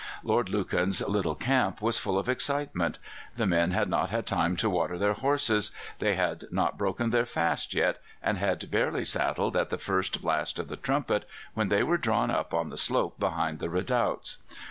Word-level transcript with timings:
"Lord 0.23 0.49
Lucan's 0.49 1.07
little 1.07 1.35
camp 1.35 1.79
was 1.79 1.99
full 1.99 2.17
of 2.17 2.27
excitement. 2.27 2.97
The 3.35 3.45
men 3.45 3.69
had 3.69 3.87
not 3.87 4.09
had 4.09 4.25
time 4.25 4.55
to 4.55 4.67
water 4.67 4.97
their 4.97 5.13
horses; 5.13 5.69
they 5.99 6.15
had 6.15 6.45
not 6.49 6.75
broken 6.75 7.11
their 7.11 7.27
fast 7.27 7.75
yet, 7.75 8.01
and 8.19 8.39
had 8.39 8.71
barely 8.71 9.05
saddled 9.05 9.55
at 9.55 9.69
the 9.69 9.77
first 9.77 10.19
blast 10.23 10.57
of 10.57 10.69
the 10.69 10.75
trumpet, 10.75 11.29
when 11.53 11.69
they 11.69 11.83
were 11.83 11.99
drawn 11.99 12.31
up 12.31 12.51
on 12.51 12.71
the 12.71 12.77
slope 12.77 13.19
behind 13.19 13.59
the 13.59 13.69
redoubts. 13.69 14.39